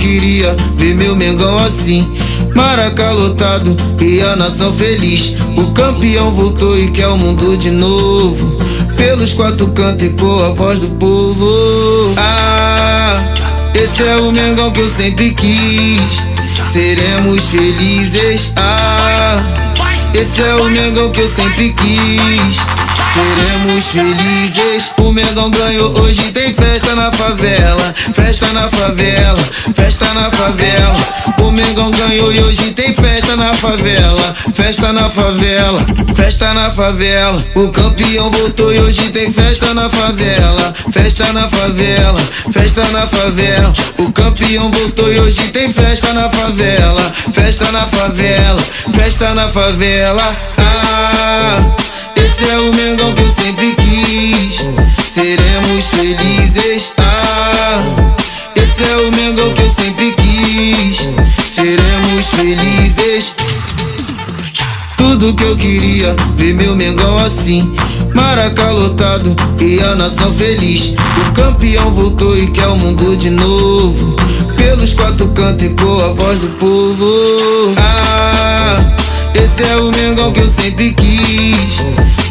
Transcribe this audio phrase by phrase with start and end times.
[0.00, 2.10] queria ver meu Mengão assim.
[2.54, 5.36] Maraca lotado e a nação feliz.
[5.56, 8.58] O campeão voltou e quer o mundo de novo.
[8.96, 12.14] Pelos quatro cantos ecoa a voz do povo.
[12.16, 13.22] Ah,
[13.74, 16.26] esse é o Mengão que eu sempre quis.
[16.64, 18.52] Seremos felizes.
[18.56, 19.42] Ah,
[20.14, 22.79] esse é o Mengão que eu sempre quis.
[23.14, 24.92] Seremos felizes.
[24.98, 27.94] O Mengão ganhou, hoje tem festa na favela.
[28.14, 29.38] Festa na favela,
[29.74, 30.96] festa na favela.
[31.42, 34.34] O Mengão ganhou e hoje tem festa na favela.
[34.54, 35.80] Festa na favela,
[36.14, 37.44] festa na favela.
[37.54, 40.74] O campeão voltou e hoje tem festa na favela.
[40.92, 42.20] Festa na favela,
[42.52, 43.72] festa na favela.
[43.98, 47.02] O campeão voltou e hoje tem festa na favela.
[47.32, 50.36] Festa na favela, festa na favela.
[50.58, 51.89] Ah.
[52.16, 54.68] Esse é o Mengão que eu sempre quis.
[55.04, 56.94] Seremos felizes.
[56.98, 58.14] Ah,
[58.56, 61.10] esse é o Mengão que eu sempre quis.
[61.44, 63.34] Seremos felizes.
[64.96, 67.74] Tudo que eu queria, ver meu Mengão assim.
[68.14, 70.94] Maraca lotado e a nação feliz.
[71.28, 74.16] O campeão voltou e quer o mundo de novo.
[74.56, 77.74] Pelos quatro cantos ecoa a voz do povo.
[77.78, 78.96] Ah,
[79.34, 81.80] esse é o Mengão que eu sempre quis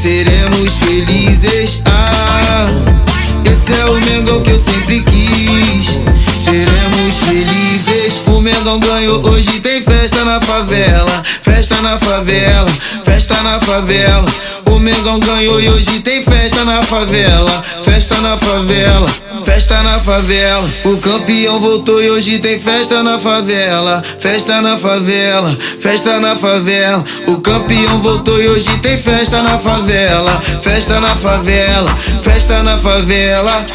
[0.01, 1.83] seremos felizes.
[1.85, 2.69] Ah,
[3.51, 5.99] esse é o Mengão que eu sempre quis.
[6.41, 8.21] Seremos felizes.
[8.27, 11.21] O Mengão ganhou, hoje tem festa na favela.
[11.59, 12.69] Festa na favela,
[13.03, 14.25] festa na favela.
[14.65, 17.51] O Mengão ganhou e hoje tem festa na favela.
[17.83, 19.09] Festa na favela,
[19.43, 20.65] festa na favela.
[20.85, 24.01] O campeão voltou e hoje tem festa na favela.
[24.17, 27.03] Festa na favela, festa na favela.
[27.27, 30.41] O campeão voltou e hoje tem festa na favela.
[30.61, 33.65] Festa na favela, festa na favela.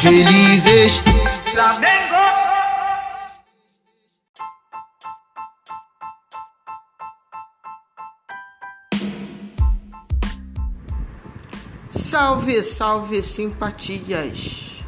[0.00, 1.02] Felizes.
[1.50, 2.14] Flamengo!
[11.90, 14.84] Salve, salve simpatias!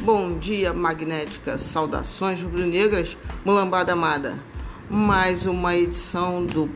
[0.00, 4.42] Bom dia, magnética, saudações rubro-negras, mulambada amada.
[4.88, 6.68] Mais uma edição do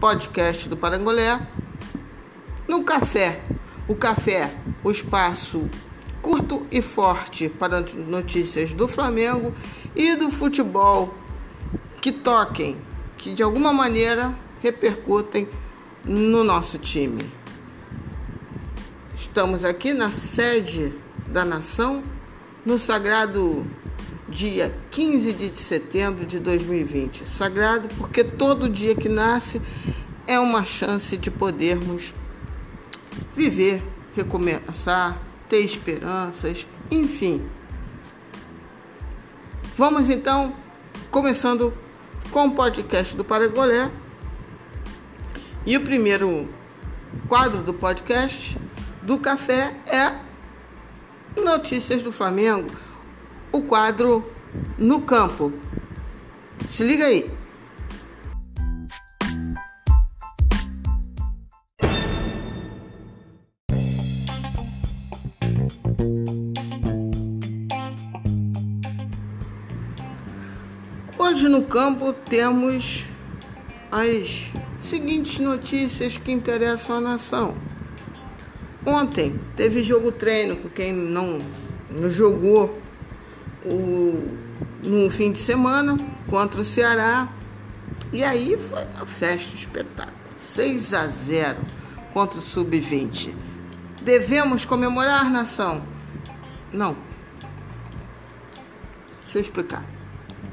[0.00, 1.40] podcast do Parangolé.
[2.66, 3.42] No café,
[3.86, 5.68] o café, o espaço
[6.22, 9.52] curto e forte para notícias do Flamengo
[9.94, 11.12] e do futebol
[12.00, 12.78] que toquem,
[13.18, 15.48] que de alguma maneira repercutem
[16.04, 17.20] no nosso time.
[19.14, 20.94] Estamos aqui na sede
[21.26, 22.02] da nação,
[22.64, 23.66] no sagrado
[24.28, 27.28] dia 15 de setembro de 2020.
[27.28, 29.60] Sagrado porque todo dia que nasce
[30.26, 32.14] é uma chance de podermos
[33.34, 33.82] viver,
[34.14, 35.20] recomeçar,
[35.52, 37.46] ter esperanças, enfim.
[39.76, 40.56] Vamos então,
[41.10, 41.74] começando
[42.30, 43.90] com o podcast do Paragolé.
[45.66, 46.48] E o primeiro
[47.28, 48.56] quadro do podcast
[49.02, 50.18] do café é
[51.38, 52.70] Notícias do Flamengo,
[53.52, 54.24] o quadro
[54.78, 55.52] no campo.
[56.66, 57.30] Se liga aí.
[71.72, 73.06] Campo temos
[73.90, 77.54] as seguintes notícias que interessam a nação.
[78.84, 81.40] Ontem teve jogo treino, com quem não,
[82.10, 82.78] jogou
[83.64, 84.22] o,
[84.82, 85.96] no fim de semana
[86.28, 87.32] contra o Ceará.
[88.12, 90.18] E aí foi uma festa, espetáculo.
[90.38, 91.56] 6 a 0
[92.12, 93.34] contra o Sub-20.
[94.02, 95.82] Devemos comemorar, nação?
[96.70, 96.94] Não.
[99.22, 100.01] Deixa eu explicar.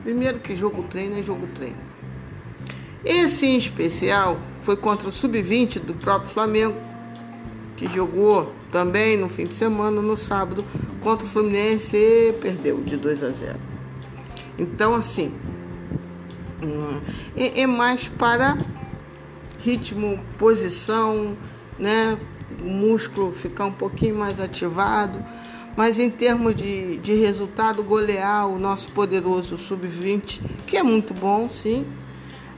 [0.04, 1.78] Primeiro que jogo treino é jogo treino.
[3.04, 6.76] Esse em especial foi contra o sub-20 do próprio Flamengo,
[7.78, 10.66] que jogou também no fim de semana, no sábado,
[11.02, 13.60] contra o Fluminense e perdeu de 2 a 0.
[14.58, 15.34] Então, assim,
[16.62, 17.00] hum,
[17.36, 18.58] é, é mais para
[19.60, 21.38] ritmo, posição,
[21.78, 22.18] né?
[22.62, 25.24] O músculo ficar um pouquinho mais ativado
[25.80, 31.50] mas em termos de, de resultado, golear o nosso poderoso sub-20, que é muito bom,
[31.50, 31.86] sim,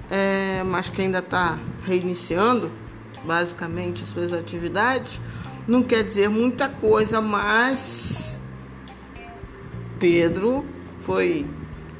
[0.09, 2.71] é, mas que ainda está reiniciando
[3.23, 5.19] basicamente suas atividades,
[5.67, 8.39] não quer dizer muita coisa, mas
[9.99, 10.65] Pedro
[11.01, 11.45] foi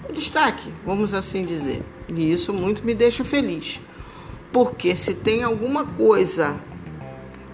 [0.09, 3.79] o destaque, vamos assim dizer, e isso muito me deixa feliz.
[4.51, 6.59] Porque se tem alguma coisa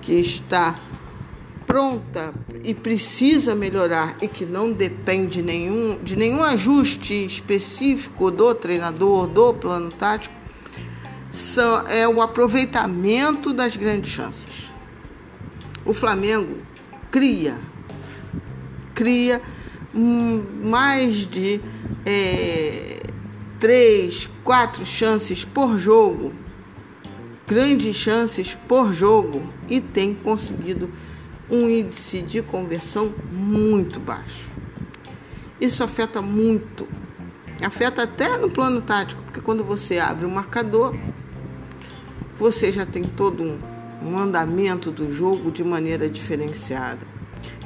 [0.02, 0.80] que está
[1.68, 2.34] pronta
[2.64, 9.54] e precisa melhorar e que não depende nenhum, de nenhum ajuste específico do treinador, do
[9.54, 10.34] plano tático,
[11.30, 14.74] são, é o aproveitamento das grandes chances.
[15.86, 16.58] O Flamengo
[17.12, 17.60] cria,
[18.96, 19.42] cria
[19.94, 21.60] mais de
[22.06, 23.02] é,
[23.60, 26.34] três, quatro chances por jogo,
[27.46, 30.90] grandes chances por jogo e tem conseguido
[31.50, 34.50] um índice de conversão muito baixo.
[35.60, 36.88] Isso afeta muito,
[37.62, 40.96] afeta até no plano tático, porque quando você abre o marcador,
[42.38, 43.60] você já tem todo um,
[44.04, 47.06] um andamento do jogo de maneira diferenciada.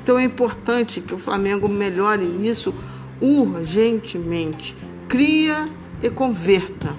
[0.02, 2.74] Então é importante que o Flamengo melhore isso
[3.20, 4.76] urgentemente.
[5.08, 5.68] Cria
[6.02, 6.96] e converta.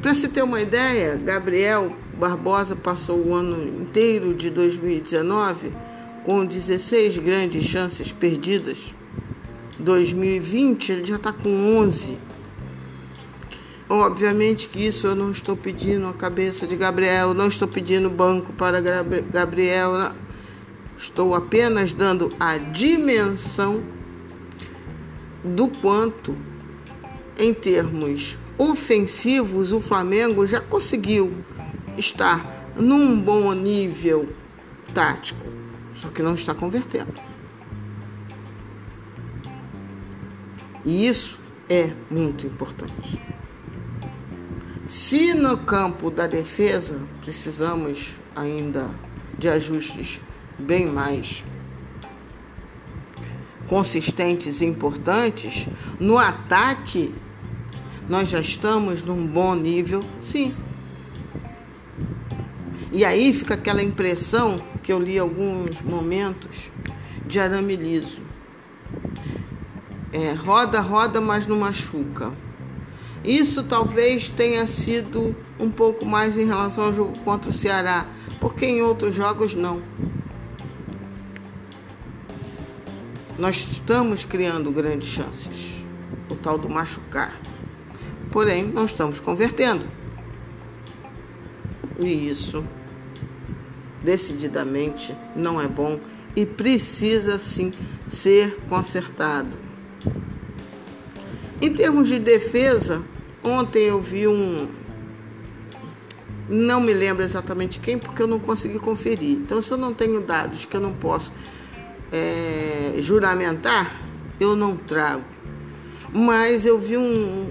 [0.00, 5.72] Para se ter uma ideia, Gabriel Barbosa passou o ano inteiro de 2019
[6.22, 8.94] com 16 grandes chances perdidas.
[9.78, 12.18] 2020 ele já está com 11.
[13.88, 18.52] Obviamente que isso eu não estou pedindo a cabeça de Gabriel, não estou pedindo banco
[18.52, 18.82] para
[19.32, 20.12] Gabriel,
[20.98, 23.82] estou apenas dando a dimensão
[25.42, 26.36] do quanto,
[27.38, 31.32] em termos ofensivos, o Flamengo já conseguiu
[32.00, 34.28] estar num bom nível
[34.92, 35.46] tático,
[35.92, 37.14] só que não está convertendo.
[40.84, 41.38] E isso
[41.68, 43.20] é muito importante.
[44.88, 48.90] Se no campo da defesa precisamos ainda
[49.38, 50.20] de ajustes
[50.58, 51.44] bem mais
[53.68, 55.68] consistentes e importantes,
[56.00, 57.14] no ataque
[58.08, 60.52] nós já estamos num bom nível, sim.
[62.92, 66.72] E aí fica aquela impressão que eu li alguns momentos
[67.24, 68.20] de arame liso.
[70.12, 72.32] É, roda, roda, mas não machuca.
[73.22, 78.06] Isso talvez tenha sido um pouco mais em relação ao jogo contra o Ceará,
[78.40, 79.80] porque em outros jogos não.
[83.38, 85.84] Nós estamos criando grandes chances,
[86.28, 87.38] o tal do machucar.
[88.32, 89.86] Porém, não estamos convertendo.
[91.98, 92.64] E isso
[94.02, 95.98] decididamente não é bom
[96.34, 97.72] e precisa sim
[98.08, 99.58] ser consertado.
[101.60, 103.02] Em termos de defesa,
[103.42, 104.68] ontem eu vi um.
[106.48, 109.36] Não me lembro exatamente quem, porque eu não consegui conferir.
[109.36, 111.32] Então, se eu não tenho dados que eu não posso
[112.10, 114.00] é, juramentar,
[114.40, 115.22] eu não trago.
[116.12, 117.48] Mas eu vi um,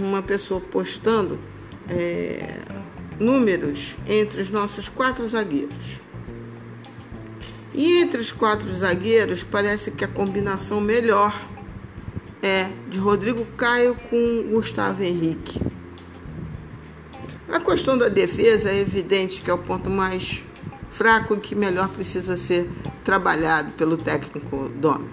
[0.00, 1.38] uma pessoa postando
[1.88, 2.60] é,
[3.18, 6.00] números entre os nossos quatro zagueiros.
[7.74, 11.38] E entre os quatro zagueiros, parece que a combinação melhor
[12.42, 15.60] é de Rodrigo Caio com Gustavo Henrique.
[17.48, 20.44] A questão da defesa é evidente que é o ponto mais
[20.90, 22.68] fraco e que melhor precisa ser
[23.04, 25.08] trabalhado pelo técnico Domi.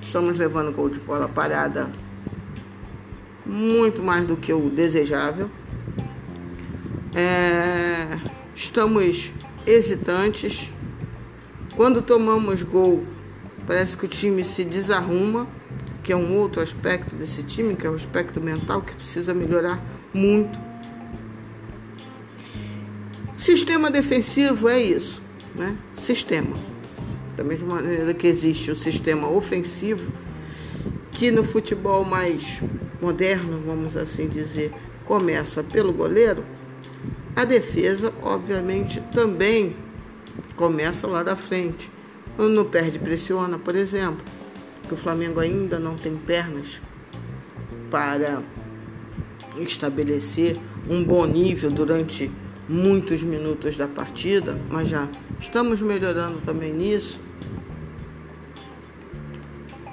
[0.00, 1.90] Estamos levando gol de bola parada
[3.44, 5.50] muito mais do que o desejável.
[7.14, 8.18] É,
[8.56, 9.32] estamos
[9.64, 10.72] hesitantes.
[11.76, 13.04] Quando tomamos gol,
[13.66, 15.46] parece que o time se desarruma,
[16.02, 19.80] que é um outro aspecto desse time, que é o aspecto mental, que precisa melhorar
[20.12, 20.58] muito.
[23.36, 25.22] Sistema defensivo é isso,
[25.54, 25.76] né?
[25.94, 26.56] Sistema.
[27.36, 30.12] Da mesma maneira que existe o sistema ofensivo,
[31.12, 32.60] que no futebol mais
[33.00, 34.72] moderno, vamos assim dizer,
[35.04, 36.44] começa pelo goleiro,
[37.36, 39.76] a defesa, obviamente, também
[40.54, 41.90] começa lá da frente.
[42.38, 44.24] No perde pressiona, por exemplo,
[44.86, 46.80] que o Flamengo ainda não tem pernas
[47.90, 48.42] para
[49.56, 52.30] estabelecer um bom nível durante
[52.68, 55.08] muitos minutos da partida, mas já
[55.40, 57.20] estamos melhorando também nisso.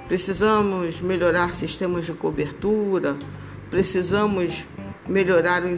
[0.08, 3.16] Precisamos melhorar sistemas de cobertura,
[3.70, 4.66] precisamos
[5.06, 5.68] melhorar o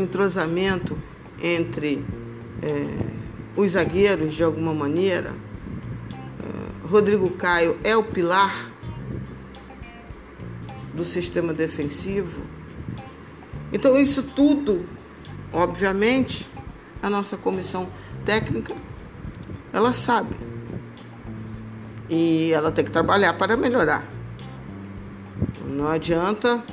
[0.00, 0.96] entrosamento
[1.42, 2.04] entre
[2.62, 3.06] é,
[3.56, 5.30] os zagueiros de alguma maneira.
[5.30, 8.68] É, Rodrigo Caio é o pilar
[10.94, 12.42] do sistema defensivo.
[13.72, 14.86] Então, isso tudo,
[15.52, 16.48] obviamente,
[17.02, 17.88] a nossa comissão
[18.24, 18.74] técnica,
[19.72, 20.34] ela sabe.
[22.08, 24.04] E ela tem que trabalhar para melhorar.
[25.68, 26.64] Não adianta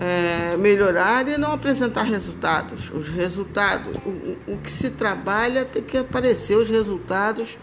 [0.00, 2.90] é, melhorar e não apresentar resultados.
[2.90, 7.58] Os resultados, o, o que se trabalha tem que aparecer os resultados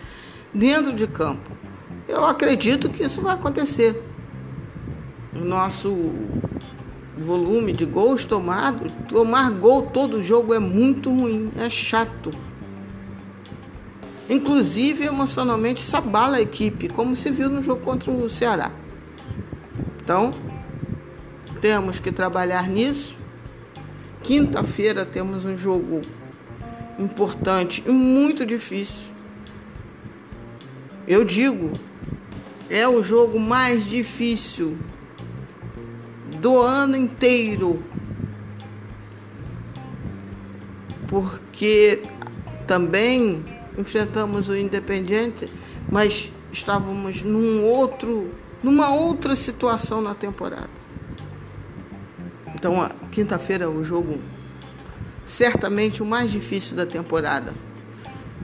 [0.54, 1.51] dentro de campo.
[2.08, 4.04] Eu acredito que isso vai acontecer.
[5.34, 6.12] O nosso
[7.18, 12.32] volume de gols tomados, tomar gol todo jogo é muito ruim, é chato.
[14.30, 18.72] Inclusive, emocionalmente, isso abala a equipe, como se viu no jogo contra o Ceará.
[20.01, 20.32] Então,
[21.66, 23.18] temos que trabalhar nisso.
[24.22, 26.00] Quinta-feira temos um jogo
[27.00, 29.16] importante e muito difícil.
[31.08, 31.72] Eu digo,
[32.70, 34.78] é o jogo mais difícil
[36.40, 37.84] do ano inteiro.
[41.08, 42.04] Porque
[42.68, 43.44] também
[43.76, 45.50] enfrentamos o Independiente,
[45.92, 48.30] mas estávamos num outro,
[48.62, 50.85] numa outra situação na temporada.
[52.66, 54.20] Então, quinta-feira é o jogo
[55.24, 57.54] certamente o mais difícil da temporada.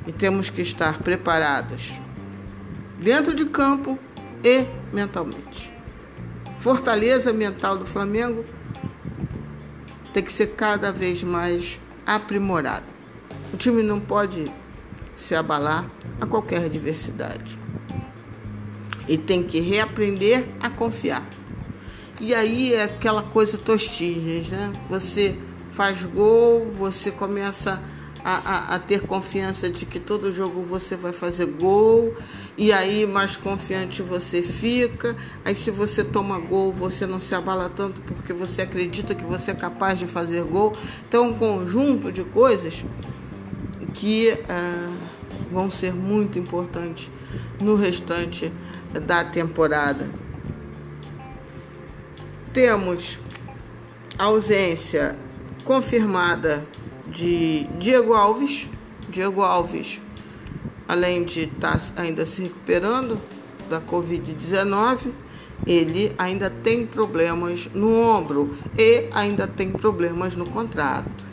[0.05, 1.93] E temos que estar preparados
[2.99, 3.97] dentro de campo
[4.43, 5.73] e mentalmente.
[6.59, 8.45] Fortaleza mental do Flamengo
[10.13, 12.85] tem que ser cada vez mais aprimorada.
[13.51, 14.45] O time não pode
[15.15, 15.83] se abalar
[16.19, 17.57] a qualquer adversidade.
[19.07, 21.27] E tem que reaprender a confiar.
[22.21, 24.71] E aí é aquela coisa tostigens, né?
[24.91, 25.35] Você
[25.71, 27.81] faz gol, você começa
[28.23, 32.15] a, a, a, ter confiança de que todo jogo você vai fazer gol,
[32.55, 35.17] e aí mais confiante você fica.
[35.43, 39.49] Aí se você toma gol, você não se abala tanto porque você acredita que você
[39.49, 40.73] é capaz de fazer gol.
[41.07, 42.85] Então, um conjunto de coisas
[43.95, 44.91] que ah,
[45.51, 47.09] vão ser muito importantes
[47.59, 48.53] no restante
[48.93, 50.30] da temporada.
[52.53, 53.17] Temos
[54.17, 55.15] ausência
[55.63, 56.65] confirmada
[57.07, 58.67] de Diego Alves.
[59.09, 60.01] Diego Alves,
[60.87, 63.19] além de estar tá ainda se recuperando
[63.69, 65.11] da Covid-19,
[65.65, 71.25] ele ainda tem problemas no ombro e ainda tem problemas no contrato.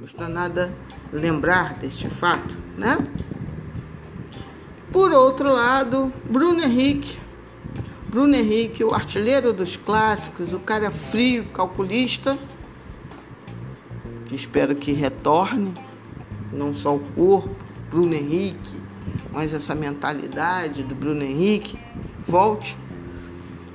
[0.00, 0.72] Custa nada
[1.12, 2.96] lembrar deste fato, né?
[4.90, 7.21] Por outro lado, Bruno Henrique.
[8.12, 12.38] Bruno Henrique, o artilheiro dos clássicos, o cara frio, calculista,
[14.26, 15.72] que espero que retorne,
[16.52, 17.56] não só o corpo,
[17.88, 18.76] Bruno Henrique,
[19.32, 21.78] mas essa mentalidade do Bruno Henrique
[22.28, 22.76] volte.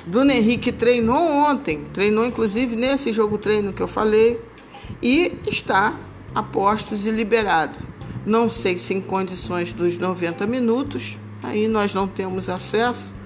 [0.06, 4.39] Bruno Henrique treinou ontem, treinou inclusive nesse jogo treino que eu falei,
[5.01, 5.96] e está
[6.36, 7.75] a postos e liberado.
[8.24, 13.16] Não sei se em condições dos 90 minutos, aí nós não temos acesso.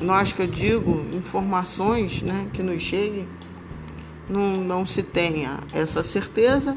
[0.00, 3.28] Nós que eu digo, informações né, que nos cheguem
[4.28, 6.76] não, não se tenha essa certeza,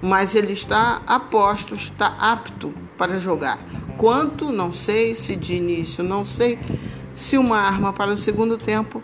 [0.00, 3.58] mas ele está a posto, está apto para jogar.
[3.96, 6.58] Quanto, não sei, se de início, não sei,
[7.14, 9.02] se uma arma para o segundo tempo,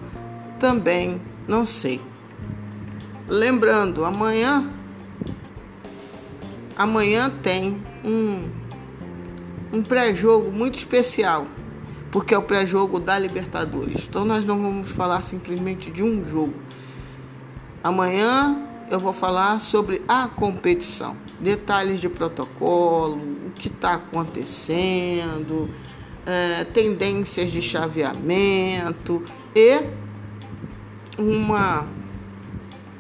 [0.59, 2.01] também não sei.
[3.29, 4.69] Lembrando, amanhã,
[6.77, 8.49] amanhã tem um,
[9.73, 11.47] um pré-jogo muito especial,
[12.11, 14.07] porque é o pré-jogo da Libertadores.
[14.09, 16.55] Então nós não vamos falar simplesmente de um jogo
[17.83, 25.71] Amanhã eu vou falar sobre a competição, detalhes de protocolo, o que está acontecendo,
[26.27, 29.23] é, tendências de chaveamento
[29.55, 29.81] e
[31.17, 31.87] uma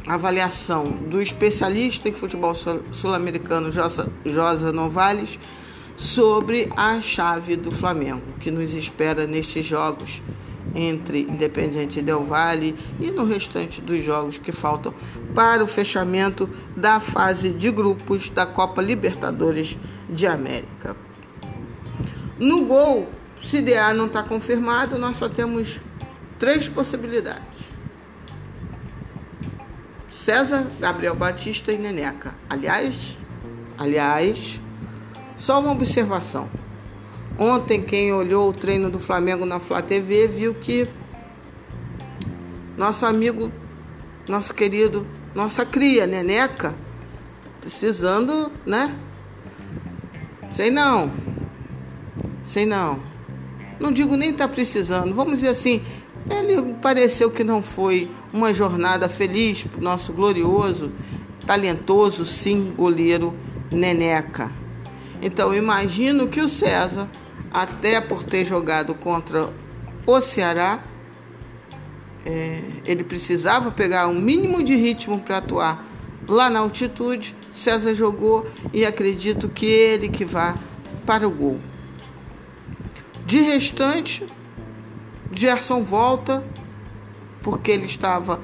[0.07, 5.38] avaliação do especialista em futebol sul-americano Josa, Josa Novales
[5.99, 10.23] sobre a chave do Flamengo, que nos espera nestes jogos
[10.73, 14.95] entre Independiente Del Valle e no restante dos jogos que faltam
[15.35, 19.76] para o fechamento da fase de grupos da Copa Libertadores
[20.09, 20.95] de América.
[22.38, 23.09] No gol,
[23.43, 25.81] se DA não está confirmado, nós só temos
[26.38, 27.43] três possibilidades.
[30.09, 32.35] César, Gabriel Batista e Neneca.
[32.49, 33.17] Aliás,
[33.76, 34.61] aliás,
[35.38, 36.49] só uma observação.
[37.38, 40.88] Ontem, quem olhou o treino do Flamengo na Flá TV viu que
[42.76, 43.50] nosso amigo,
[44.28, 46.75] nosso querido, nossa cria, Neneca,
[47.61, 48.95] precisando, né?
[50.52, 51.12] Sei não.
[52.45, 53.00] Sei não.
[53.78, 55.14] Não digo nem tá precisando.
[55.14, 55.83] Vamos dizer assim,
[56.28, 60.92] ele pareceu que não foi uma jornada feliz para o nosso glorioso,
[61.47, 63.35] talentoso, sim, goleiro
[63.71, 64.50] Neneca.
[65.21, 67.09] Então, imagino que o César
[67.51, 69.51] até por ter jogado contra
[70.07, 70.83] o Ceará,
[72.25, 75.85] é, ele precisava pegar um mínimo de ritmo para atuar
[76.27, 77.35] lá na altitude.
[77.53, 80.55] César jogou e acredito que ele que vá
[81.07, 81.59] para o gol.
[83.25, 84.27] De restante,
[85.33, 86.45] Gerson volta
[87.43, 88.41] porque ele estava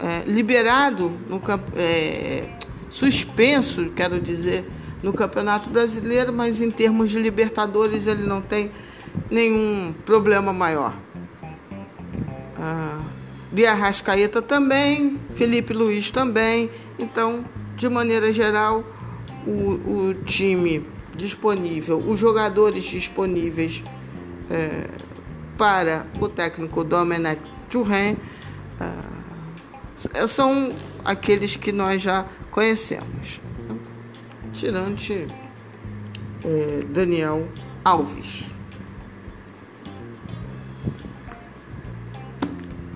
[0.00, 1.40] é, liberado no
[1.76, 2.56] é,
[2.88, 4.70] suspenso, quero dizer,
[5.02, 8.70] no Campeonato Brasileiro, mas em termos de Libertadores ele não tem
[9.30, 10.94] nenhum problema maior.
[12.58, 13.00] Ah,
[13.52, 13.64] de
[14.46, 16.70] também, Felipe Luiz também.
[16.98, 17.44] Então,
[17.76, 18.84] de maneira geral,
[19.46, 20.84] o, o time
[21.16, 23.82] disponível, os jogadores disponíveis
[24.50, 24.86] é,
[25.56, 28.16] para o técnico Domenech Turin
[30.14, 30.72] é, são
[31.04, 33.40] aqueles que nós já conhecemos.
[34.58, 35.24] Tirante
[36.44, 37.48] é, Daniel
[37.84, 38.44] Alves.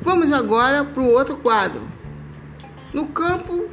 [0.01, 1.81] Vamos agora para o outro quadro.
[2.93, 3.69] No campo,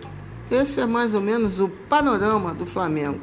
[0.52, 3.22] esse é mais ou menos o panorama do Flamengo.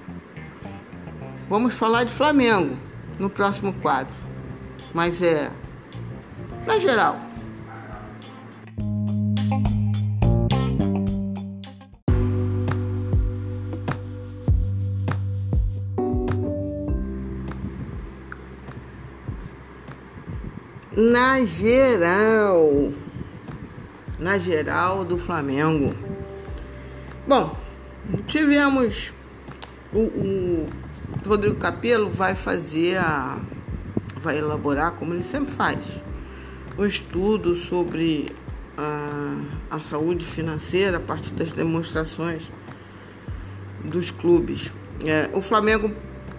[1.48, 2.76] Vamos falar de Flamengo
[3.20, 4.14] no próximo quadro,
[4.92, 5.48] mas é
[6.66, 7.25] na geral.
[21.10, 22.92] Na geral.
[24.18, 25.94] Na geral do Flamengo.
[27.26, 27.56] Bom,
[28.26, 29.12] tivemos
[29.92, 30.66] o, o
[31.26, 33.38] Rodrigo Capello vai fazer a.
[34.20, 35.78] vai elaborar, como ele sempre faz,
[36.78, 38.32] um estudo sobre
[38.76, 42.50] a, a saúde financeira a partir das demonstrações
[43.84, 44.72] dos clubes.
[45.04, 45.92] É, o Flamengo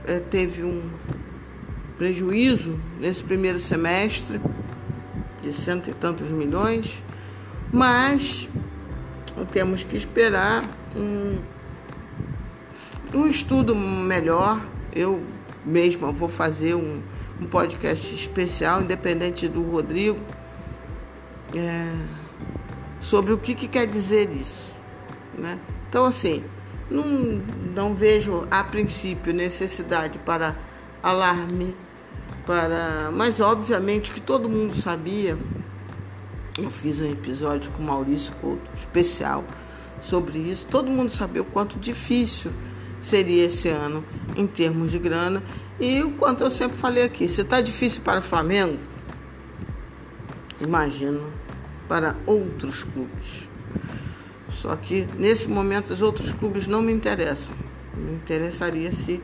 [0.06, 0.90] é, teve um
[1.98, 4.40] prejuízo nesse primeiro semestre
[5.42, 7.04] de cento e tantos milhões,
[7.72, 8.48] mas
[9.52, 10.64] temos que esperar
[10.96, 11.38] um,
[13.14, 14.62] um estudo melhor.
[14.94, 15.24] Eu
[15.66, 17.02] mesma vou fazer um,
[17.42, 20.20] um podcast especial, independente do Rodrigo,
[21.56, 21.94] é,
[23.00, 24.68] sobre o que, que quer dizer isso.
[25.38, 25.60] Né?
[25.90, 26.44] Então, assim,
[26.90, 27.04] não,
[27.76, 30.56] não vejo a princípio necessidade para
[31.02, 31.76] alarme
[32.46, 33.12] para.
[33.12, 35.38] Mas obviamente que todo mundo sabia.
[36.58, 39.44] Eu fiz um episódio com Maurício Couto especial
[40.02, 40.66] sobre isso.
[40.66, 42.52] Todo mundo sabia o quanto difícil
[43.00, 44.04] seria esse ano
[44.36, 45.44] em termos de grana
[45.80, 47.28] e o quanto eu sempre falei aqui.
[47.28, 48.80] Se está difícil para o Flamengo,
[50.60, 51.32] imagino
[51.88, 53.48] para outros clubes.
[54.50, 57.56] Só que nesse momento os outros clubes não me interessam.
[57.96, 59.22] Me interessaria se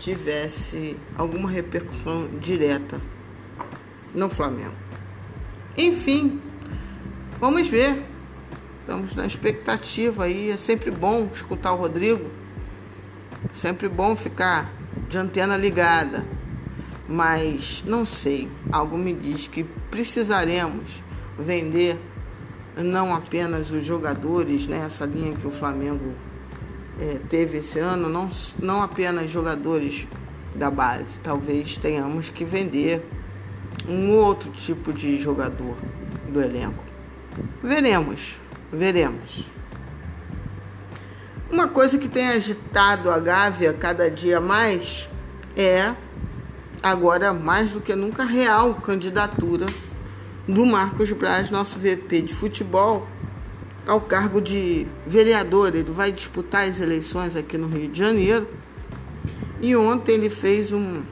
[0.00, 3.00] tivesse alguma repercussão direta
[4.14, 4.74] no Flamengo.
[5.76, 6.40] Enfim,
[7.38, 8.02] vamos ver.
[8.80, 10.50] Estamos na expectativa aí.
[10.50, 12.28] É sempre bom escutar o Rodrigo.
[13.52, 14.72] Sempre bom ficar
[15.08, 16.26] de antena ligada.
[17.06, 18.50] Mas não sei.
[18.72, 21.04] Algo me diz que precisaremos
[21.38, 21.98] vender
[22.76, 26.14] não apenas os jogadores né, linha que o Flamengo
[27.00, 30.06] é, teve esse ano, não, não apenas jogadores
[30.54, 33.02] da base, talvez tenhamos que vender
[33.88, 35.76] um outro tipo de jogador
[36.28, 36.84] do elenco.
[37.62, 38.40] Veremos,
[38.72, 39.44] veremos.
[41.50, 45.08] Uma coisa que tem agitado a Gávea cada dia mais
[45.56, 45.94] é,
[46.82, 49.66] agora mais do que nunca, real candidatura
[50.46, 53.06] do Marcos Braz, nosso VP de futebol,
[53.90, 55.74] ao cargo de vereador.
[55.74, 58.46] Ele vai disputar as eleições aqui no Rio de Janeiro.
[59.60, 61.02] E ontem ele fez um.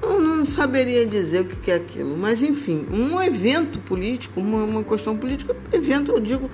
[0.00, 4.84] Eu não saberia dizer o que é aquilo, mas enfim, um evento político, uma, uma
[4.84, 6.48] questão política, evento eu digo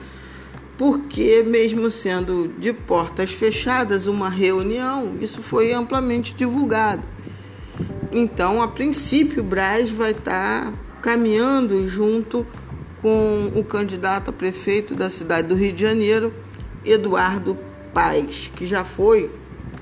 [0.79, 7.03] porque, mesmo sendo de portas fechadas, uma reunião, isso foi amplamente divulgado.
[8.11, 12.47] Então, a princípio, o Braz vai estar caminhando junto
[13.03, 16.33] com o candidato a prefeito da cidade do Rio de Janeiro,
[16.85, 17.59] Eduardo
[17.93, 19.31] Paes, que já foi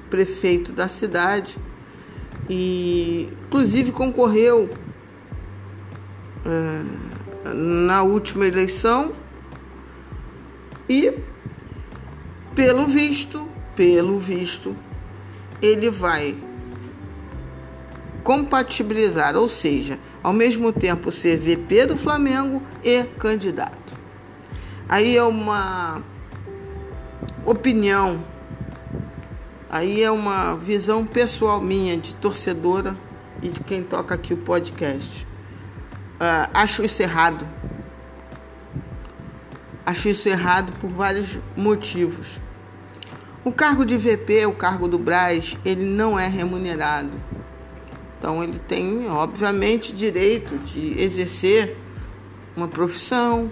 [0.09, 1.59] prefeito da cidade
[2.49, 4.71] e, inclusive, concorreu
[6.45, 9.13] é, na última eleição
[10.89, 11.13] e,
[12.55, 14.75] pelo visto, pelo visto,
[15.61, 16.37] ele vai
[18.25, 23.99] compatibilizar, ou seja, ao mesmo tempo ser VP do Flamengo e candidato.
[24.89, 26.03] Aí é uma
[27.45, 28.23] opinião,
[29.71, 32.97] aí é uma visão pessoal minha de torcedora
[33.43, 35.27] e de quem toca aqui o podcast.
[36.21, 37.47] uh, acho isso errado.
[39.87, 42.41] Acho isso errado por vários motivos.
[43.43, 47.11] O cargo de VP, o cargo do Braz, ele não é remunerado.
[48.21, 51.75] Então ele tem, obviamente, direito de exercer
[52.55, 53.51] uma profissão,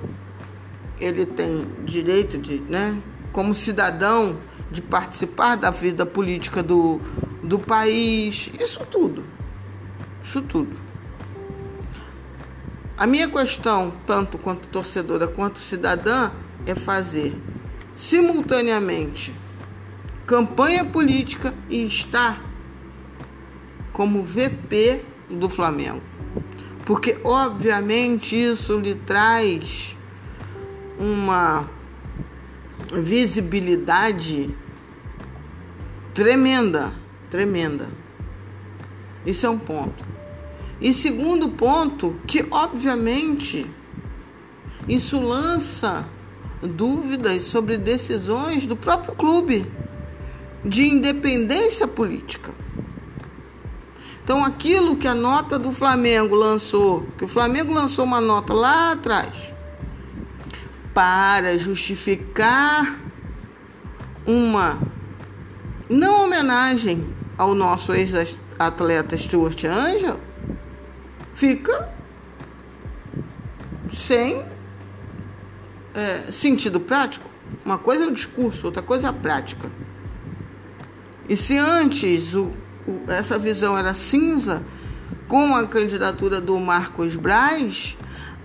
[1.00, 3.00] ele tem direito de, né,
[3.33, 4.37] como cidadão,
[4.70, 7.00] de participar da vida política do,
[7.42, 9.24] do país, isso tudo.
[10.22, 10.76] Isso tudo.
[12.94, 16.31] A minha questão, tanto quanto torcedora quanto cidadã,
[16.66, 17.35] é fazer
[17.96, 19.33] simultaneamente
[20.26, 22.47] campanha política e estar
[23.98, 26.00] como VP do Flamengo.
[26.84, 29.96] Porque, obviamente, isso lhe traz
[30.96, 31.68] uma
[32.92, 34.54] visibilidade
[36.14, 36.94] tremenda,
[37.28, 37.88] tremenda.
[39.26, 40.04] Isso é um ponto.
[40.80, 43.68] E segundo ponto, que obviamente
[44.88, 46.08] isso lança
[46.62, 49.66] dúvidas sobre decisões do próprio clube
[50.64, 52.54] de independência política.
[54.28, 58.92] Então, aquilo que a nota do Flamengo lançou, que o Flamengo lançou uma nota lá
[58.92, 59.54] atrás,
[60.92, 63.00] para justificar
[64.26, 64.78] uma
[65.88, 70.20] não homenagem ao nosso ex-atleta Stuart Angel,
[71.32, 71.88] fica
[73.94, 74.44] sem
[75.94, 77.30] é, sentido prático.
[77.64, 79.72] Uma coisa é o discurso, outra coisa é a prática.
[81.26, 82.67] E se antes o, o,
[83.09, 84.62] essa visão era cinza,
[85.27, 87.96] com a candidatura do Marcos Braz,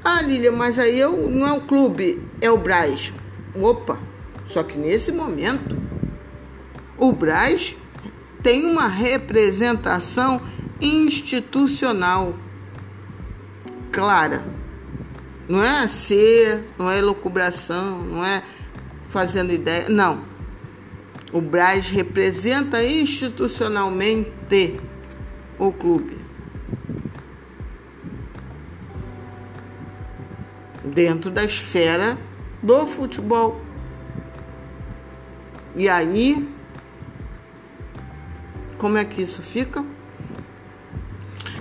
[0.03, 3.13] ah, Lília, mas aí eu, não é o clube, é o Braz.
[3.56, 3.97] Opa,
[4.45, 5.77] só que nesse momento,
[6.97, 7.75] o Braz
[8.41, 10.41] tem uma representação
[10.82, 12.36] institucional
[13.91, 14.43] clara.
[15.47, 18.43] Não é ser, não é elucubração, não é
[19.10, 19.88] fazendo ideia.
[19.88, 20.32] Não.
[21.33, 24.79] O Braz representa institucionalmente
[25.57, 26.19] o clube.
[30.85, 32.19] Dentro da esfera
[32.61, 33.59] do futebol.
[35.75, 36.47] E aí,
[38.77, 39.83] como é que isso fica?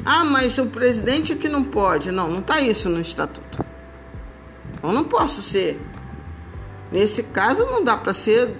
[0.05, 2.13] Ah, mas o presidente é que não pode.
[2.13, 3.65] Não, não está isso no estatuto.
[4.83, 5.81] Eu não posso ser.
[6.91, 8.55] Nesse caso, não dá para ser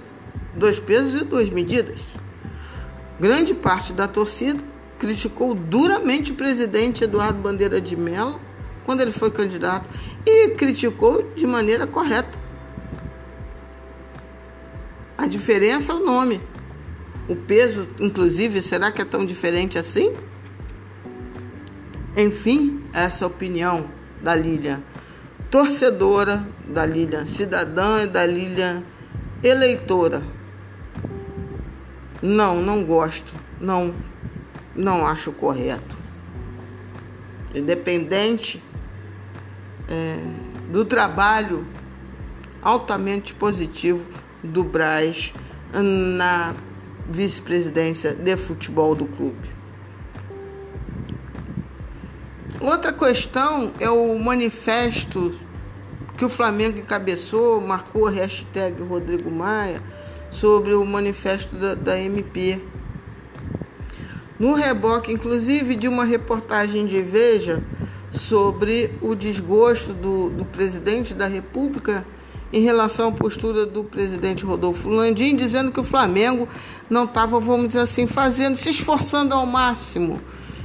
[0.55, 2.01] dois pesos e duas medidas.
[3.19, 4.63] Grande parte da torcida
[4.97, 8.39] criticou duramente o presidente Eduardo Bandeira de Mello
[8.85, 9.89] quando ele foi candidato
[10.25, 12.37] e criticou de maneira correta.
[15.17, 16.41] A diferença é o nome.
[17.27, 20.13] O peso, inclusive, será que é tão diferente assim?
[22.17, 23.89] Enfim, essa opinião
[24.21, 24.83] da Lília,
[25.49, 28.83] torcedora da Lília, cidadã da Lília,
[29.41, 30.23] eleitora.
[32.23, 33.33] Não, não gosto.
[33.59, 33.93] Não,
[34.73, 35.97] não acho correto.
[37.53, 38.63] Independente
[39.89, 40.15] é,
[40.71, 41.67] do trabalho
[42.61, 44.09] altamente positivo
[44.41, 45.33] do Braz
[45.73, 46.55] na
[47.09, 49.51] vice-presidência de futebol do clube.
[52.61, 55.37] Outra questão é o manifesto
[56.17, 59.81] que o Flamengo encabeçou, marcou a hashtag Rodrigo Maia,
[60.33, 62.59] sobre o manifesto da, da MP.
[64.39, 67.63] No reboque, inclusive, de uma reportagem de Veja
[68.11, 72.05] sobre o desgosto do, do presidente da República
[72.51, 76.47] em relação à postura do presidente Rodolfo Landim, dizendo que o Flamengo
[76.89, 80.19] não estava, vamos dizer assim, fazendo, se esforçando ao máximo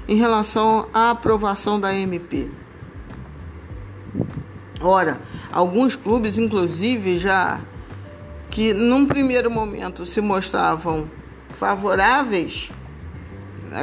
[0.07, 2.51] em relação à aprovação da MP.
[4.81, 5.21] Ora,
[5.53, 7.61] alguns clubes, inclusive, já
[8.59, 11.09] que num primeiro momento se mostravam
[11.57, 12.73] favoráveis,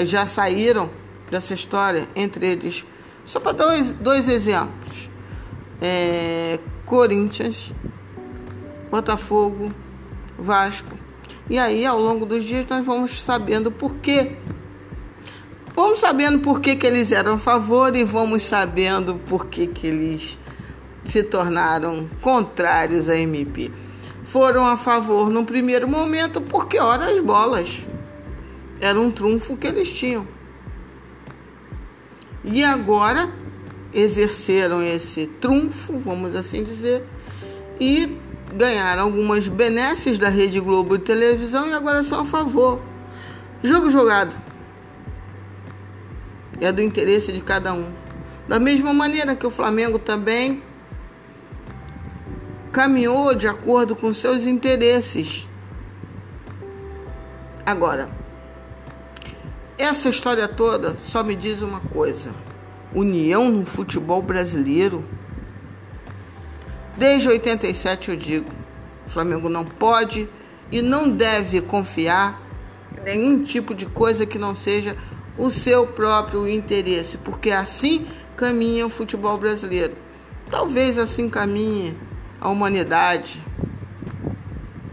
[0.04, 0.90] já saíram
[1.32, 2.86] dessa história, entre eles,
[3.24, 5.10] só para dar dois, dois exemplos:
[5.82, 7.72] é, Corinthians,
[8.92, 9.72] Botafogo,
[10.38, 10.94] Vasco.
[11.50, 14.36] E aí, ao longo dos dias, nós vamos sabendo por quê.
[15.74, 19.88] Vamos sabendo por que, que eles eram a favor e vamos sabendo por que, que
[19.88, 20.38] eles
[21.06, 23.72] se tornaram contrários à MP.
[24.26, 27.86] Foram a favor no primeiro momento porque, ora, as bolas.
[28.80, 30.28] Era um trunfo que eles tinham.
[32.44, 33.30] E agora
[33.94, 37.04] exerceram esse trunfo, vamos assim dizer,
[37.80, 38.20] e
[38.54, 42.82] ganharam algumas benesses da Rede Globo de televisão e agora são a favor.
[43.64, 44.36] Jogo jogado.
[46.60, 47.92] É do interesse de cada um.
[48.48, 50.62] Da mesma maneira que o Flamengo também
[52.76, 55.48] caminhou de acordo com seus interesses.
[57.66, 58.10] Agora,
[59.78, 62.36] essa história toda só me diz uma coisa:
[62.94, 65.06] união no futebol brasileiro.
[66.98, 68.50] Desde 87 eu digo,
[69.08, 70.28] o Flamengo não pode
[70.70, 72.42] e não deve confiar
[72.98, 74.98] em nenhum tipo de coisa que não seja
[75.38, 79.96] o seu próprio interesse, porque assim caminha o futebol brasileiro.
[80.52, 81.98] Talvez assim caminhe
[82.46, 83.44] a humanidade,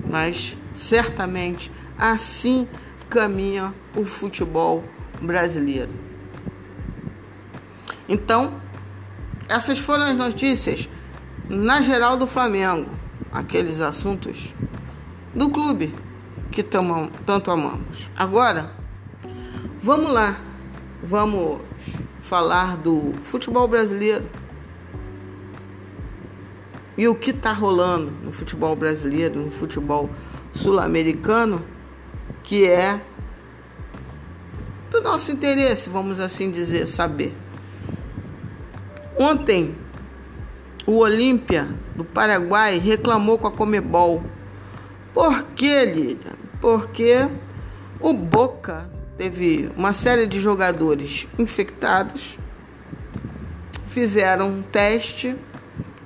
[0.09, 2.67] mas certamente assim
[3.11, 4.83] caminha o futebol
[5.21, 5.91] brasileiro.
[8.09, 8.55] Então,
[9.51, 10.89] essas foram as notícias
[11.47, 12.91] na geral do Flamengo,
[13.31, 14.55] aqueles assuntos
[15.35, 15.95] do clube
[16.51, 18.09] que tamo, tanto amamos.
[18.17, 18.73] Agora,
[19.79, 20.41] vamos lá,
[21.03, 21.61] vamos
[22.23, 24.25] falar do futebol brasileiro
[26.97, 30.11] e o que está rolando no futebol brasileiro, no futebol
[30.53, 31.65] sul-americano,
[32.43, 33.01] que é
[34.91, 37.35] do nosso interesse, vamos assim dizer, saber.
[39.19, 39.75] Ontem,
[40.87, 44.23] o Olímpia do Paraguai reclamou com a Comebol.
[45.15, 46.37] Por que, Lilian?
[46.61, 47.29] Porque
[48.01, 52.39] o Boca teve uma série de jogadores infectados,
[53.89, 55.37] fizeram um teste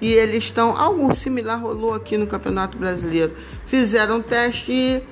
[0.06, 0.76] e eles estão.
[0.76, 3.34] Algo similar rolou aqui no Campeonato Brasileiro.
[3.66, 5.02] Fizeram um teste e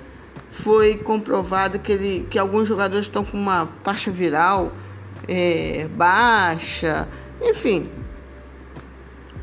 [0.52, 4.72] foi comprovado que, ele, que alguns jogadores estão com uma taxa viral
[5.26, 7.09] é, baixa,
[7.42, 7.90] enfim.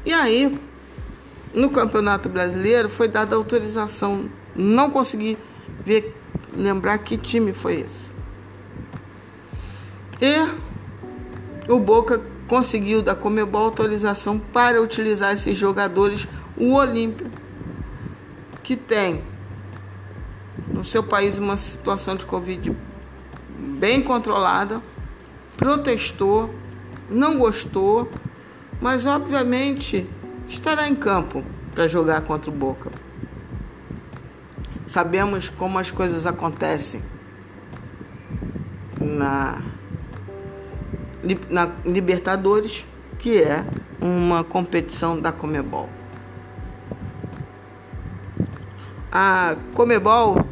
[0.06, 0.58] E aí,
[1.54, 4.30] no Campeonato Brasileiro, foi dada autorização.
[4.56, 5.38] Não consegui
[5.86, 6.16] ver,
[6.56, 8.10] lembrar que time foi esse.
[10.22, 17.32] E o Boca conseguiu da Comebol autorização para utilizar esses jogadores, o Olímpia,
[18.62, 19.24] que tem
[20.68, 22.76] no seu país uma situação de Covid
[23.58, 24.82] bem controlada,
[25.56, 26.54] protestou,
[27.10, 28.12] não gostou,
[28.82, 30.06] mas obviamente
[30.50, 32.92] estará em campo para jogar contra o Boca.
[34.86, 37.02] Sabemos como as coisas acontecem
[39.00, 39.62] na,
[41.50, 42.86] na Libertadores,
[43.20, 43.66] que é
[44.02, 45.90] uma competição da Comebol.
[49.12, 50.46] A Comebol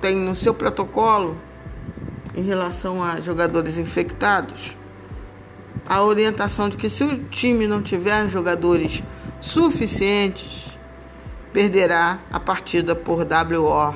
[0.00, 1.36] tem no seu protocolo
[2.34, 4.76] em relação a jogadores infectados
[5.86, 9.02] a orientação de que se o time não tiver jogadores
[9.40, 10.78] suficientes,
[11.52, 13.94] perderá a partida por WO.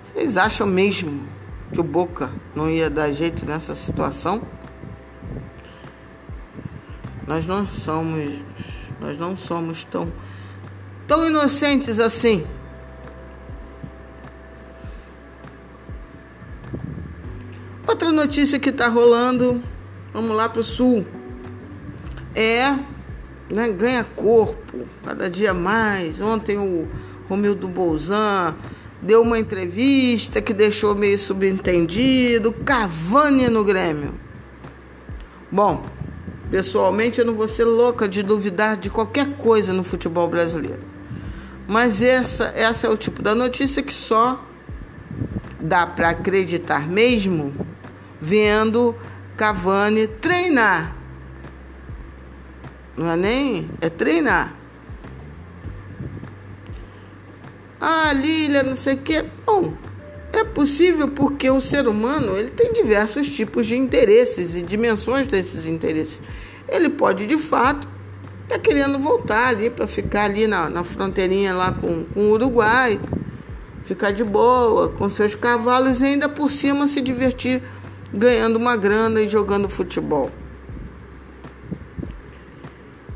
[0.00, 1.31] Vocês acham mesmo
[1.72, 4.42] que o Boca não ia dar jeito nessa situação?
[7.26, 8.42] Nós não somos,
[9.00, 10.12] nós não somos tão
[11.06, 12.46] tão inocentes assim.
[17.86, 19.62] Outra notícia que está rolando,
[20.12, 21.06] vamos lá para o sul,
[22.34, 22.70] é
[23.50, 26.20] né, ganha corpo cada dia mais.
[26.20, 26.88] Ontem o
[27.28, 28.56] Romildo Bolzan
[29.02, 34.14] deu uma entrevista que deixou meio subentendido, Cavani no Grêmio.
[35.50, 35.84] Bom,
[36.50, 40.80] pessoalmente eu não vou ser louca de duvidar de qualquer coisa no futebol brasileiro.
[41.66, 44.40] Mas essa, essa é o tipo da notícia que só
[45.60, 47.52] dá para acreditar mesmo
[48.20, 48.94] vendo
[49.36, 50.94] Cavani treinar.
[52.96, 54.61] Não é nem, é treinar.
[57.84, 59.24] Ah, Lília, não sei o quê.
[59.44, 59.74] Bom,
[60.32, 65.66] é possível porque o ser humano ele tem diversos tipos de interesses e dimensões desses
[65.66, 66.20] interesses.
[66.68, 67.88] Ele pode, de fato,
[68.44, 72.30] estar tá querendo voltar ali para ficar ali na, na fronteirinha lá com, com o
[72.30, 73.00] Uruguai,
[73.84, 77.60] ficar de boa com seus cavalos e ainda por cima se divertir
[78.14, 80.30] ganhando uma grana e jogando futebol.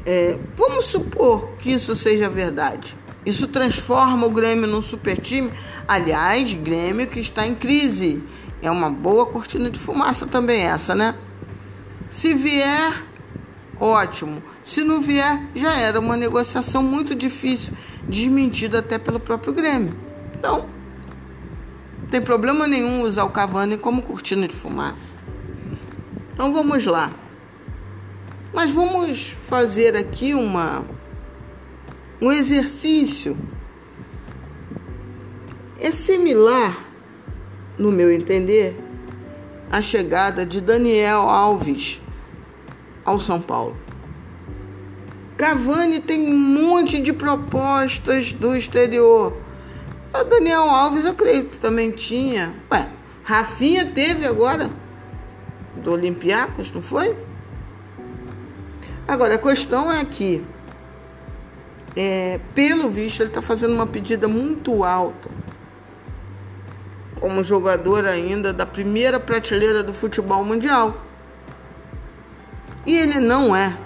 [0.04, 3.05] É, vamos supor que isso seja verdade.
[3.26, 5.52] Isso transforma o Grêmio num super time.
[5.88, 8.22] Aliás, Grêmio que está em crise.
[8.62, 11.16] É uma boa cortina de fumaça também essa, né?
[12.08, 13.04] Se vier,
[13.80, 14.40] ótimo.
[14.62, 17.74] Se não vier, já era uma negociação muito difícil,
[18.08, 19.94] desmentida até pelo próprio Grêmio.
[20.38, 20.66] Então,
[22.10, 25.16] tem problema nenhum usar o Cavani como cortina de fumaça.
[26.32, 27.10] Então vamos lá.
[28.52, 30.84] Mas vamos fazer aqui uma
[32.20, 33.36] um exercício.
[35.78, 36.84] É similar,
[37.78, 38.78] no meu entender,
[39.70, 42.00] à chegada de Daniel Alves
[43.04, 43.76] ao São Paulo.
[45.36, 49.36] Cavani tem um monte de propostas do exterior.
[50.14, 52.54] O Daniel Alves, eu creio que também tinha.
[52.72, 52.88] Ué,
[53.22, 54.70] Rafinha teve agora
[55.76, 57.14] do Olympiacos, não foi?
[59.06, 60.42] Agora, a questão é que,
[61.96, 65.30] é, pelo visto, ele está fazendo uma pedida muito alta
[67.18, 71.02] como jogador ainda da primeira prateleira do futebol mundial.
[72.84, 73.76] E ele não é.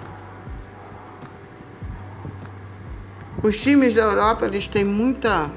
[3.42, 5.50] Os times da Europa eles têm muita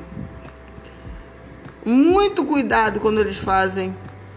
[1.86, 3.94] muito cuidado quando eles fazem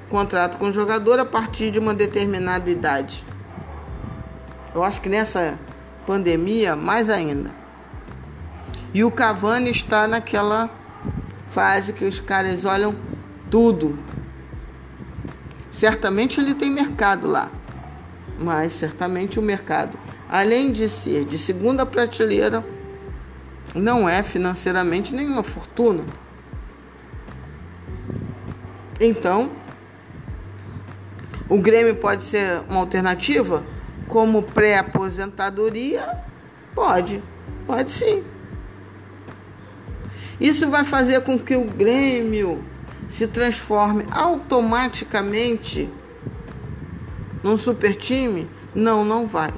[0.08, 3.24] contrato com o jogador a partir de uma determinada idade.
[4.74, 5.58] Eu acho que nessa
[6.04, 7.65] pandemia mais ainda.
[8.96, 10.70] E o Cavani está naquela
[11.50, 12.96] fase que os caras olham
[13.50, 13.98] tudo.
[15.70, 17.50] Certamente ele tem mercado lá,
[18.38, 19.98] mas certamente o mercado,
[20.30, 22.64] além de ser de segunda prateleira,
[23.74, 26.02] não é financeiramente nenhuma fortuna.
[28.98, 29.50] Então,
[31.50, 33.62] o Grêmio pode ser uma alternativa
[34.08, 36.18] como pré-aposentadoria?
[36.74, 37.22] Pode,
[37.66, 38.24] pode sim.
[40.40, 42.64] Isso vai fazer com que o Grêmio
[43.08, 45.88] se transforme automaticamente
[47.42, 48.48] num super time?
[48.74, 49.50] Não, não vai.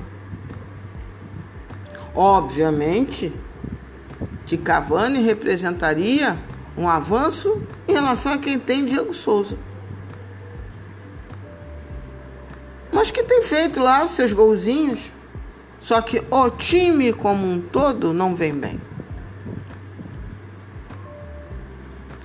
[2.14, 3.32] Obviamente
[4.46, 6.36] que Cavani representaria
[6.76, 9.58] um avanço em relação a quem tem Diego Souza.
[12.92, 15.12] Mas que tem feito lá os seus golzinhos.
[15.80, 18.87] Só que o time como um todo não vem bem.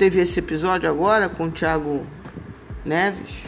[0.04, 2.06] Teve esse episódio agora com o Thiago
[2.84, 3.46] Neves.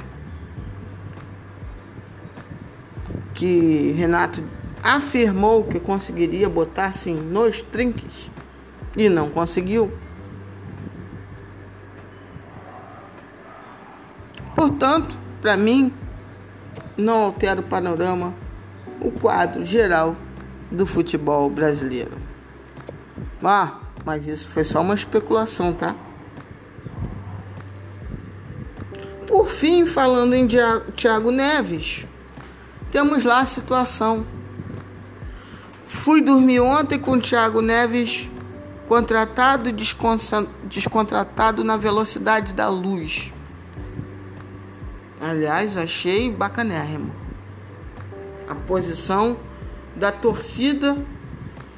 [3.33, 4.41] Que Renato
[4.81, 8.31] afirmou que conseguiria botar assim nos trinques
[8.95, 9.91] e não conseguiu.
[14.55, 15.93] Portanto, para mim,
[16.95, 18.33] não altera o panorama,
[19.01, 20.15] o quadro geral
[20.71, 22.17] do futebol brasileiro.
[23.43, 25.93] Ah, mas isso foi só uma especulação, tá?
[29.35, 30.47] Por fim, falando em
[30.95, 32.05] Thiago Neves,
[32.91, 34.25] temos lá a situação.
[35.87, 38.29] Fui dormir ontem com o Thiago Neves
[38.87, 39.75] contratado e
[40.69, 43.33] descontratado na velocidade da luz.
[45.19, 47.11] Aliás, achei bacanérrimo.
[48.47, 49.37] A posição
[49.95, 50.97] da torcida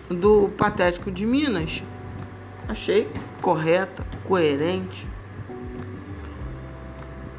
[0.09, 1.83] do Patético de Minas.
[2.67, 3.09] Achei
[3.41, 5.07] correta, coerente.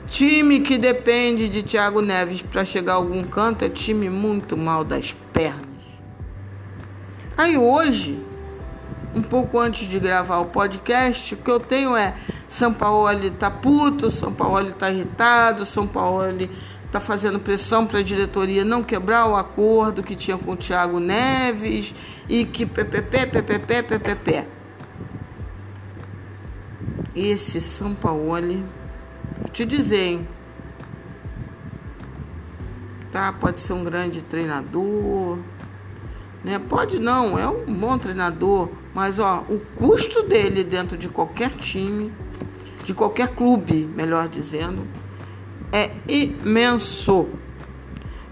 [0.09, 4.83] Time que depende de Thiago Neves para chegar a algum canto é time muito mal
[4.83, 5.66] das pernas.
[7.37, 8.18] Aí hoje,
[9.14, 12.14] um pouco antes de gravar o podcast, o que eu tenho é
[12.49, 16.49] São Paulo tá puto, São Paulo tá irritado, São Paulo
[16.90, 20.99] tá fazendo pressão para a diretoria não quebrar o acordo que tinha com o Thiago
[20.99, 21.94] Neves
[22.27, 24.47] e que ppp, ppp, ppp.
[27.14, 28.64] Esse São Paulo
[29.48, 30.28] Vou te dizer, hein?
[33.11, 35.38] Tá, pode ser um grande treinador,
[36.44, 36.58] né?
[36.58, 42.12] Pode não, é um bom treinador, mas ó, o custo dele dentro de qualquer time,
[42.84, 44.87] de qualquer clube, melhor dizendo,
[45.72, 47.26] é imenso.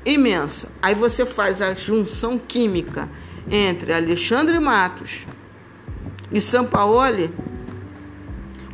[0.04, 0.68] Imenso.
[0.82, 3.08] Aí você faz a junção química
[3.50, 5.26] entre Alexandre Matos
[6.30, 7.34] e Sampaoli.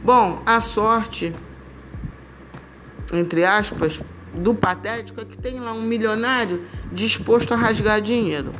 [0.02, 1.32] Bom, a sorte
[3.12, 4.00] entre aspas,
[4.32, 8.52] do patético é que tem lá um milionário disposto a rasgar dinheiro.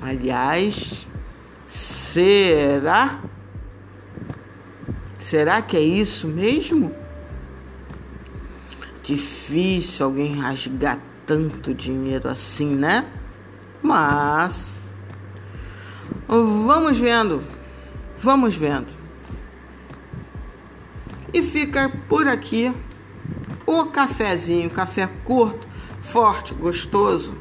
[0.00, 1.06] Aliás,
[1.66, 3.20] será?
[5.20, 6.94] Será que é isso mesmo?
[9.02, 13.04] Difícil alguém rasgar tanto dinheiro assim, né?
[13.82, 14.80] Mas
[16.26, 17.42] vamos vendo.
[18.18, 18.97] Vamos vendo.
[21.32, 22.74] E fica por aqui
[23.66, 25.68] o cafezinho, café curto,
[26.00, 27.34] forte, gostoso.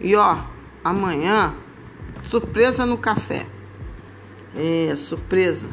[0.00, 0.38] E ó,
[0.82, 1.54] amanhã,
[2.24, 3.46] surpresa no café.
[4.56, 5.68] É, surpresa.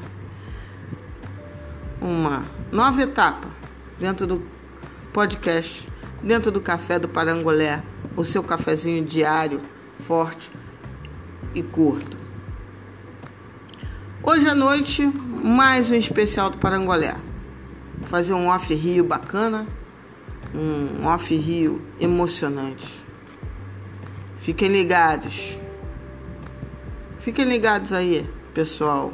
[1.99, 3.47] Uma nova etapa
[3.99, 4.43] dentro do
[5.11, 5.89] podcast,
[6.21, 7.83] dentro do café do Parangolé,
[8.15, 9.59] o seu cafezinho diário,
[10.05, 10.51] forte
[11.55, 12.20] e curto.
[14.23, 15.05] Hoje à noite,
[15.43, 17.15] mais um especial do Parangolé.
[17.97, 19.67] Vou fazer um off rio bacana
[20.53, 23.03] um off-rio emocionante.
[24.37, 25.57] Fiquem ligados.
[27.19, 29.13] Fiquem ligados aí, pessoal.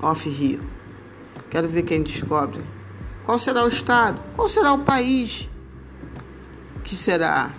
[0.00, 0.60] Off-rio.
[1.50, 2.64] Quero ver quem descobre.
[3.24, 4.22] Qual será o estado?
[4.34, 5.48] Qual será o país
[6.82, 7.54] que será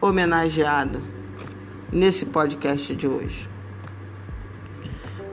[0.00, 1.02] homenageado
[1.90, 3.51] nesse podcast de hoje?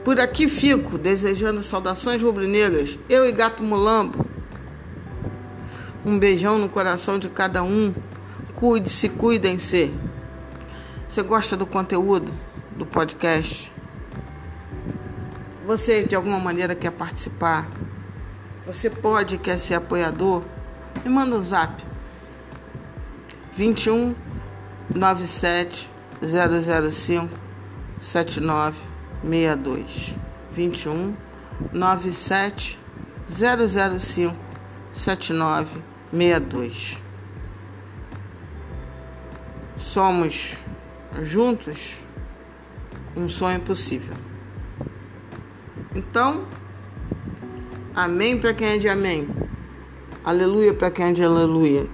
[0.04, 4.24] Por aqui fico desejando saudações rubro-negras, eu e Gato Mulambo.
[6.06, 7.94] Um beijão no coração de cada um.
[8.54, 9.92] Cuide-se, cuidem-se.
[11.06, 12.32] Você gosta do conteúdo
[12.76, 13.70] do podcast?
[15.66, 17.68] Você de alguma maneira quer participar?
[18.64, 20.42] Você pode quer ser apoiador?
[21.04, 21.84] Me manda um zap.
[23.52, 24.14] 21
[24.94, 25.90] 97
[26.22, 27.28] 005
[28.00, 28.89] 79
[29.22, 30.16] 62
[30.52, 31.14] 21
[31.72, 32.78] 97
[33.28, 34.36] 005
[34.92, 36.98] 79 62.
[39.76, 40.56] Somos
[41.22, 41.96] juntos
[43.16, 44.14] um sonho possível.
[45.94, 46.46] Então,
[47.94, 49.28] amém para quem é de amém.
[50.24, 51.88] Aleluia para quem é de aleluia.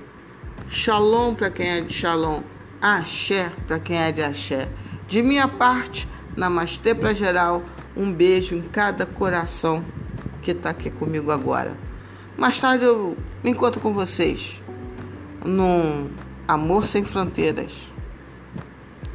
[0.68, 2.43] Shalom para quem é de shalom.
[2.81, 4.68] Axé para quem é de axé.
[5.07, 7.62] De minha parte, Namastê para geral.
[7.97, 9.84] Um beijo em cada coração
[10.43, 11.76] que está aqui comigo agora.
[12.37, 14.62] Mais tarde eu me encontro com vocês
[15.45, 16.11] num
[16.47, 17.93] Amor Sem Fronteiras,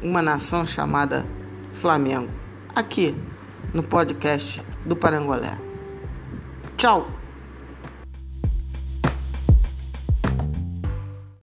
[0.02, 1.24] uma nação chamada
[1.72, 2.28] Flamengo,
[2.74, 3.14] aqui
[3.72, 5.56] no podcast do Parangolé.
[6.76, 7.21] Tchau!